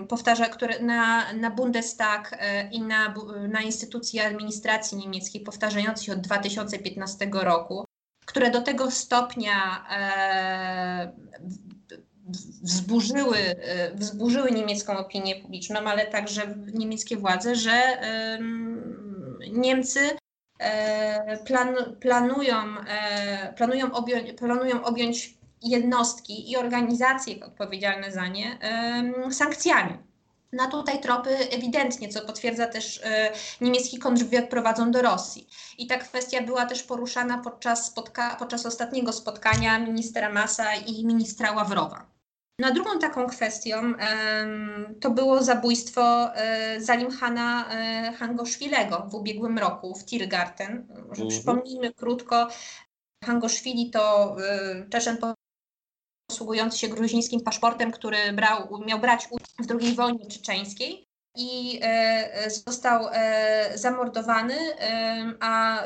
yy, 0.00 0.06
powtarza, 0.06 0.48
które 0.48 0.80
na, 0.80 1.32
na 1.32 1.50
Bundestag 1.50 2.30
yy, 2.30 2.70
i 2.70 2.82
na, 2.82 3.14
na 3.48 3.60
instytucje 3.60 4.26
administracji 4.26 4.98
niemieckiej 4.98 5.40
powtarzające 5.40 6.04
się 6.04 6.12
od 6.12 6.20
2015 6.20 7.28
roku, 7.32 7.84
które 8.26 8.50
do 8.50 8.62
tego 8.62 8.90
stopnia 8.90 9.86
yy, 11.10 11.56
wzburzyły, 12.62 13.38
wzburzyły 13.94 14.50
niemiecką 14.50 14.98
opinię 14.98 15.36
publiczną, 15.36 15.80
ale 15.80 16.06
także 16.06 16.54
niemieckie 16.74 17.16
władze, 17.16 17.54
że 17.56 17.98
Niemcy 19.52 20.00
plan, 21.46 21.74
planują, 22.00 22.54
planują, 23.56 23.92
objąć, 23.92 24.32
planują 24.32 24.84
objąć 24.84 25.36
jednostki 25.70 26.50
i 26.50 26.56
organizacje 26.56 27.46
odpowiedzialne 27.46 28.12
za 28.12 28.26
nie 28.26 28.58
sankcjami. 29.30 29.98
Na 30.52 30.70
tutaj 30.70 31.00
tropy 31.00 31.30
ewidentnie, 31.50 32.08
co 32.08 32.20
potwierdza 32.20 32.66
też 32.66 33.00
e, 33.04 33.32
niemiecki 33.60 33.98
kontrwywiad 33.98 34.48
prowadzą 34.48 34.90
do 34.90 35.02
Rosji. 35.02 35.48
I 35.78 35.86
ta 35.86 35.98
kwestia 35.98 36.42
była 36.42 36.66
też 36.66 36.82
poruszana 36.82 37.38
podczas, 37.38 37.94
spotka- 37.94 38.36
podczas 38.38 38.66
ostatniego 38.66 39.12
spotkania 39.12 39.78
ministra 39.78 40.32
Masa 40.32 40.74
i 40.74 41.06
ministra 41.06 41.52
Ławrowa. 41.52 42.06
Na 42.58 42.70
drugą 42.70 42.98
taką 42.98 43.26
kwestią 43.26 43.92
to 45.00 45.10
było 45.10 45.42
zabójstwo 45.42 46.34
e, 46.34 46.80
Zalimhana 46.80 47.70
e, 47.70 48.12
Hangoszwilego 48.12 49.06
w 49.10 49.14
ubiegłym 49.14 49.58
roku 49.58 49.94
w 49.94 50.04
Tiergarten. 50.04 50.86
Może 50.88 51.22
mhm. 51.22 51.28
przypomnijmy 51.28 51.94
krótko, 51.94 52.48
Hangoszwili 53.24 53.90
to 53.90 54.36
Czeczen 54.90 55.16
posługujący 56.26 56.78
się 56.78 56.88
gruzińskim 56.88 57.40
paszportem, 57.40 57.92
który 57.92 58.32
brał, 58.32 58.80
miał 58.86 58.98
brać 58.98 59.28
udział 59.30 59.78
w 59.78 59.82
II 59.82 59.94
wojnie 59.94 60.26
czeczeńskiej 60.26 61.05
i 61.36 61.80
e, 61.82 62.50
został 62.50 63.08
e, 63.12 63.78
zamordowany, 63.78 64.54
e, 64.54 65.32
a, 65.40 65.82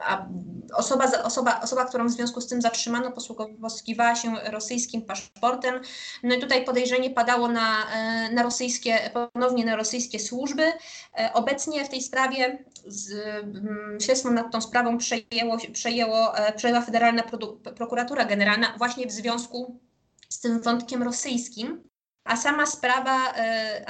a 0.00 0.26
osoba, 0.74 1.04
osoba, 1.24 1.60
osoba, 1.60 1.84
którą 1.84 2.06
w 2.06 2.10
związku 2.10 2.40
z 2.40 2.46
tym 2.46 2.62
zatrzymano, 2.62 3.12
posługiwała 3.60 4.14
się 4.14 4.34
rosyjskim 4.50 5.02
paszportem. 5.02 5.80
No 6.22 6.34
i 6.34 6.40
tutaj 6.40 6.64
podejrzenie 6.64 7.10
padało 7.10 7.48
na, 7.48 7.76
na 8.32 8.42
rosyjskie, 8.42 9.10
ponownie 9.32 9.64
na 9.64 9.76
rosyjskie 9.76 10.18
służby. 10.18 10.72
Obecnie 11.34 11.84
w 11.84 11.88
tej 11.88 12.02
sprawie 12.02 12.64
z, 12.86 13.12
śledztwo 14.02 14.30
nad 14.30 14.52
tą 14.52 14.60
sprawą 14.60 14.98
przejęło, 14.98 15.56
przejęło, 15.72 16.32
przejęła 16.56 16.80
Federalna 16.80 17.22
Prokuratura 17.76 18.24
Generalna 18.24 18.74
właśnie 18.78 19.06
w 19.06 19.12
związku 19.12 19.80
z 20.28 20.40
tym 20.40 20.62
wątkiem 20.62 21.02
rosyjskim. 21.02 21.91
A 22.24 22.36
sama 22.36 22.66
sprawa, 22.66 23.34
e, 23.36 23.84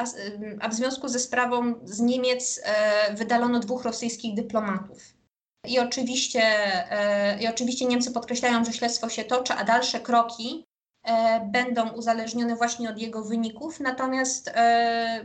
a, 0.60 0.68
w 0.68 0.74
związku 0.74 1.08
ze 1.08 1.18
sprawą 1.18 1.74
z 1.84 2.00
Niemiec 2.00 2.60
e, 2.64 3.14
wydalono 3.14 3.60
dwóch 3.60 3.84
rosyjskich 3.84 4.34
dyplomatów. 4.34 5.14
I 5.66 5.78
oczywiście, 5.78 6.42
e, 6.92 7.42
I 7.42 7.48
oczywiście 7.48 7.86
Niemcy 7.86 8.10
podkreślają, 8.12 8.64
że 8.64 8.72
śledztwo 8.72 9.08
się 9.08 9.24
toczy, 9.24 9.52
a 9.52 9.64
dalsze 9.64 10.00
kroki 10.00 10.64
będą 11.52 11.90
uzależnione 11.90 12.56
właśnie 12.56 12.90
od 12.90 12.98
jego 12.98 13.24
wyników, 13.24 13.80
natomiast 13.80 14.52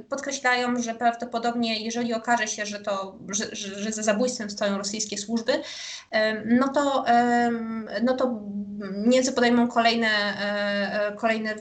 podkreślają, 0.09 0.81
że 0.81 0.95
prawdopodobnie, 0.95 1.83
jeżeli 1.83 2.13
okaże 2.13 2.47
się, 2.47 2.65
że, 2.65 2.79
to, 2.79 3.19
że, 3.29 3.55
że 3.55 3.91
za 3.91 4.03
zabójstwem 4.03 4.49
stoją 4.49 4.77
rosyjskie 4.77 5.17
służby, 5.17 5.61
no 6.45 6.67
to, 6.67 7.05
no 8.03 8.13
to 8.13 8.41
Niemcy 9.07 9.33
podejmą 9.33 9.67
kolejne, 9.67 10.09
kolejne, 11.17 11.55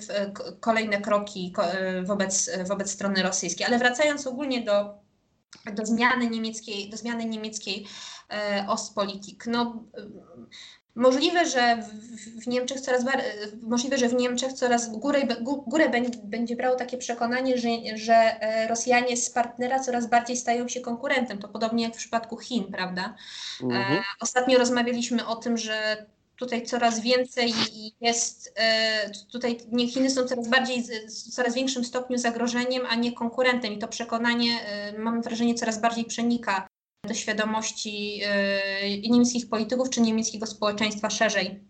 kolejne 0.61 1.01
kroki 1.01 1.55
wobec, 2.05 2.51
wobec 2.69 2.91
strony 2.91 3.23
rosyjskiej. 3.23 3.67
Ale 3.67 3.79
wracając 3.79 4.27
ogólnie 4.27 4.65
do, 4.65 4.95
do 5.73 5.87
zmiany 5.87 6.31
niemieckiej, 6.31 6.91
do 6.91 6.97
zmiany 6.97 7.25
niemieckiej 7.25 7.87
Ostpolitik, 8.69 9.47
no 9.47 9.85
Możliwe, 10.97 11.47
że 11.47 11.83
w 12.43 12.47
Niemczech 12.47 12.81
coraz 12.81 13.05
możliwe, 13.63 13.99
że 13.99 14.09
w 14.09 14.15
Niemczech 14.15 14.53
coraz 14.53 14.91
górę, 14.91 15.23
górę 15.67 15.91
będzie 16.25 16.57
brało 16.57 16.77
takie 16.77 16.99
przekonanie, 16.99 17.59
że, 17.59 17.69
że 17.95 18.15
e, 18.15 18.69
Rosjanie 18.69 19.17
z 19.17 19.31
partnera 19.31 19.81
coraz 19.81 20.07
bardziej 20.07 20.37
stają 20.37 20.69
się 20.69 20.81
konkurentem. 20.81 21.39
To 21.39 21.49
podobnie 21.49 21.85
jak 21.85 21.95
w 21.95 21.99
przypadku 21.99 22.39
Chin, 22.39 22.65
prawda? 22.73 23.15
Mhm. 23.63 23.93
E, 23.93 24.03
ostatnio 24.21 24.59
rozmawialiśmy 24.59 25.27
o 25.27 25.37
tym, 25.37 25.59
że 25.59 26.07
tutaj 26.37 26.67
coraz 26.67 27.01
więcej 27.01 27.53
jest, 28.01 28.53
e, 28.57 29.11
tutaj 29.33 29.59
Chiny 29.89 30.11
są 30.11 30.25
coraz 30.25 30.49
bardziej, 30.49 30.83
w 31.09 31.35
coraz 31.35 31.55
większym 31.55 31.85
stopniu 31.85 32.19
zagrożeniem, 32.19 32.83
a 32.89 32.95
nie 32.95 33.13
konkurentem. 33.13 33.73
I 33.73 33.79
to 33.79 33.89
przekonanie, 33.89 34.61
mam 34.99 35.23
wrażenie, 35.23 35.55
coraz 35.55 35.81
bardziej 35.81 36.05
przenika 36.05 36.69
do 37.07 37.15
świadomości 37.15 38.21
y, 39.05 39.09
niemieckich 39.09 39.49
polityków 39.49 39.91
czy 39.91 40.01
niemieckiego 40.01 40.47
społeczeństwa 40.47 41.11
szerzej. 41.11 41.61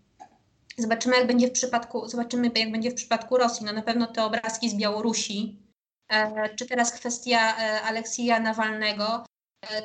Zobaczymy, 0.79 1.17
jak 1.17 1.27
będzie 1.27 1.49
w 1.49 1.53
przypadku, 1.53 2.09
zobaczymy, 2.09 2.51
jak 2.55 2.73
będzie 2.73 2.91
w 2.91 2.95
przypadku 2.95 3.37
Rosji. 3.37 3.67
No 3.67 3.73
na 3.73 3.83
pewno 3.83 4.07
te 4.07 4.25
obrazki 4.25 4.71
z 4.71 4.75
Białorusi, 4.75 5.63
e, 6.09 6.55
czy 6.57 6.67
teraz 6.67 6.93
kwestia 6.93 7.57
e, 7.59 7.83
Aleksija 7.83 8.41
Nawalnego, 8.41 9.25
e, 9.25 9.26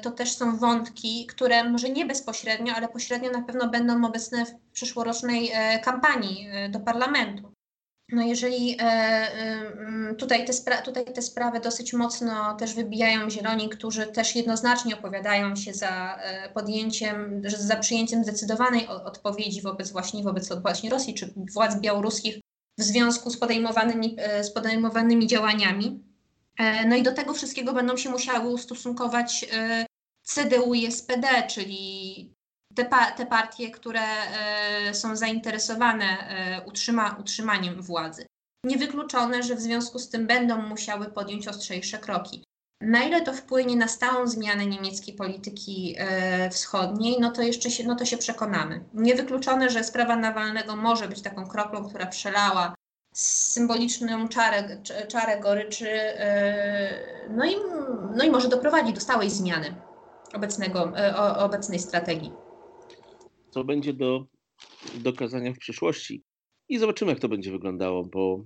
to 0.01 0.11
też 0.11 0.31
są 0.31 0.57
wątki, 0.57 1.27
które 1.27 1.69
może 1.69 1.89
nie 1.89 2.05
bezpośrednio, 2.05 2.73
ale 2.73 2.87
pośrednio 2.87 3.31
na 3.31 3.41
pewno 3.41 3.69
będą 3.69 4.05
obecne 4.05 4.45
w 4.45 4.55
przyszłorocznej 4.71 5.51
kampanii 5.83 6.47
do 6.69 6.79
parlamentu. 6.79 7.51
No 8.11 8.21
jeżeli 8.21 8.77
e, 8.79 8.83
e, 8.83 10.15
tutaj 10.15 10.45
te, 10.45 10.81
tutaj 10.85 11.05
te 11.05 11.21
sprawy 11.21 11.59
dosyć 11.59 11.93
mocno 11.93 12.55
też 12.55 12.73
wybijają 12.73 13.29
zieloni, 13.29 13.69
którzy 13.69 14.07
też 14.07 14.35
jednoznacznie 14.35 14.97
opowiadają 14.97 15.55
się 15.55 15.73
za 15.73 16.15
e, 16.15 16.49
podjęciem, 16.49 17.41
za 17.45 17.75
przyjęciem 17.75 18.23
zdecydowanej 18.23 18.87
odpowiedzi 18.87 19.61
wobec 19.61 19.91
właśnie, 19.91 20.23
wobec 20.23 20.61
właśnie 20.61 20.89
Rosji 20.89 21.13
czy 21.13 21.33
władz 21.53 21.75
białoruskich 21.79 22.39
w 22.79 22.83
związku 22.83 23.29
z 23.29 23.37
podejmowanymi, 23.37 24.17
z 24.41 24.51
podejmowanymi 24.51 25.27
działaniami. 25.27 26.10
No 26.87 26.95
i 26.95 27.03
do 27.03 27.13
tego 27.13 27.33
wszystkiego 27.33 27.73
będą 27.73 27.97
się 27.97 28.09
musiały 28.09 28.49
ustosunkować 28.49 29.45
CDU 30.23 30.73
i 30.73 30.91
SPD, 30.91 31.47
czyli 31.47 32.33
te, 32.75 32.85
pa, 32.85 33.11
te 33.11 33.25
partie, 33.25 33.71
które 33.71 34.01
e, 34.01 34.93
są 34.93 35.15
zainteresowane 35.15 36.05
e, 36.05 36.61
utrzyma, 36.65 37.17
utrzymaniem 37.19 37.81
władzy. 37.81 38.25
Niewykluczone, 38.65 39.43
że 39.43 39.55
w 39.55 39.61
związku 39.61 39.99
z 39.99 40.09
tym 40.09 40.27
będą 40.27 40.61
musiały 40.61 41.05
podjąć 41.05 41.47
ostrzejsze 41.47 41.97
kroki. 41.97 42.43
Na 42.81 43.03
ile 43.03 43.21
to 43.21 43.33
wpłynie 43.33 43.75
na 43.75 43.87
stałą 43.87 44.27
zmianę 44.27 44.65
niemieckiej 44.65 45.15
polityki 45.15 45.95
e, 45.97 46.49
wschodniej, 46.49 47.17
no 47.19 47.31
to 47.31 47.41
jeszcze 47.41 47.71
się, 47.71 47.83
no 47.83 47.95
to 47.95 48.05
się 48.05 48.17
przekonamy. 48.17 48.83
Niewykluczone, 48.93 49.69
że 49.69 49.83
sprawa 49.83 50.15
Nawalnego 50.15 50.75
może 50.75 51.07
być 51.07 51.21
taką 51.21 51.47
kroplą, 51.47 51.89
która 51.89 52.05
przelała 52.05 52.75
symboliczną 53.13 54.27
czarę, 54.27 54.81
czarę 55.07 55.39
goryczy, 55.39 55.89
no 57.29 57.45
i, 57.45 57.55
no 58.15 58.23
i 58.23 58.29
może 58.29 58.49
doprowadzi 58.49 58.93
do 58.93 58.99
stałej 58.99 59.29
zmiany 59.29 59.75
obecnego, 60.33 60.93
obecnej 61.37 61.79
strategii 61.79 62.31
co 63.51 63.63
będzie 63.63 63.93
do 63.93 64.25
dokazania 64.95 65.53
w 65.53 65.57
przyszłości. 65.57 66.23
I 66.69 66.77
zobaczymy, 66.77 67.11
jak 67.11 67.19
to 67.19 67.29
będzie 67.29 67.51
wyglądało, 67.51 68.03
bo 68.03 68.43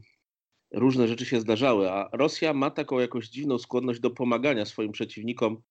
różne 0.74 1.07
rzeczy 1.07 1.25
się 1.25 1.39
zdarzały, 1.39 1.91
a 1.91 2.10
Rosja 2.13 2.53
ma 2.53 2.72
taką 2.72 3.00
jakąś 3.00 3.29
dziwną 3.29 3.60
skłonność 3.60 4.00
do 4.00 4.12
pomagania 4.12 4.65
swoim 4.65 4.91
przeciwnikom, 4.91 5.62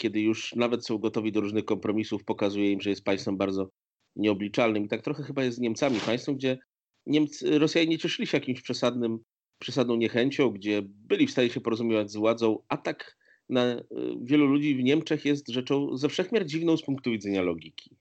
kiedy 0.00 0.20
już 0.20 0.54
nawet 0.54 0.86
są 0.86 0.98
gotowi 0.98 1.32
do 1.32 1.40
różnych 1.40 1.64
kompromisów, 1.64 2.24
pokazuje 2.24 2.72
im, 2.72 2.80
że 2.80 2.90
jest 2.90 3.04
państwem 3.04 3.36
bardzo 3.36 3.70
nieobliczalnym. 4.16 4.84
I 4.84 4.88
tak 4.88 5.02
trochę 5.02 5.22
chyba 5.22 5.44
jest 5.44 5.56
z 5.56 5.60
Niemcami, 5.60 6.00
państwem, 6.00 6.36
gdzie 6.36 6.58
Niemcy, 7.06 7.58
Rosjanie 7.58 7.86
nie 7.86 7.98
cieszyli 7.98 8.26
się 8.26 8.36
jakimś 8.36 8.62
przesadnym, 8.62 9.18
przesadną 9.58 9.96
niechęcią, 9.96 10.50
gdzie 10.50 10.82
byli 10.84 11.26
w 11.26 11.30
stanie 11.30 11.50
się 11.50 11.60
porozumiewać 11.60 12.10
z 12.10 12.16
władzą, 12.16 12.58
tak 12.84 13.16
na 13.48 13.76
y, 13.76 13.84
wielu 14.22 14.46
ludzi 14.46 14.74
w 14.74 14.82
Niemczech 14.82 15.24
jest 15.24 15.48
rzeczą 15.48 15.96
ze 15.96 16.08
wszechmiar 16.08 16.46
dziwną 16.46 16.76
z 16.76 16.82
punktu 16.82 17.10
widzenia 17.10 17.42
logiki. 17.42 17.96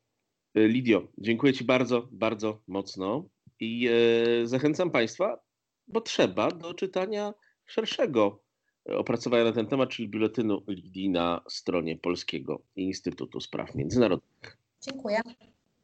E, 0.56 0.68
Lidio, 0.68 1.08
dziękuję 1.18 1.54
Ci 1.54 1.64
bardzo, 1.64 2.08
bardzo 2.12 2.62
mocno 2.68 3.30
i 3.60 3.88
e, 3.88 4.48
zachęcam 4.48 4.92
Państwa, 4.92 5.40
bo 5.88 6.02
trzeba 6.02 6.52
do 6.52 6.74
czytania 6.74 7.34
szerszego 7.66 8.44
opracowania 8.86 9.44
na 9.44 9.52
ten 9.52 9.68
temat, 9.68 9.90
czyli 9.90 10.10
biuletynu 10.10 10.64
Lidii 10.68 11.10
na 11.10 11.42
stronie 11.50 11.98
Polskiego 11.98 12.62
Instytutu 12.76 13.42
Spraw 13.42 13.76
Międzynarodowych. 13.76 14.58
Dziękuję. 14.82 15.22